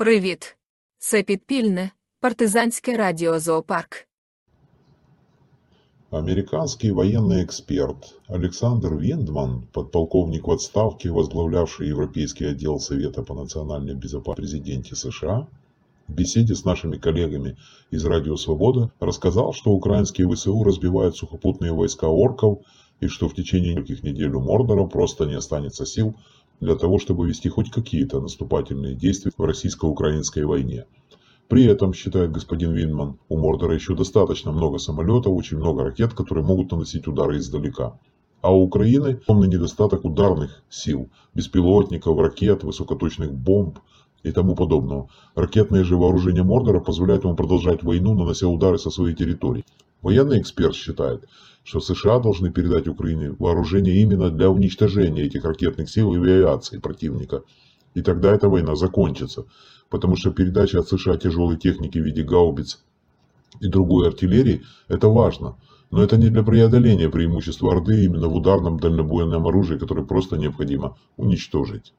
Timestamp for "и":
23.00-23.08, 44.23-44.31, 56.13-56.19, 57.95-58.03, 63.61-63.67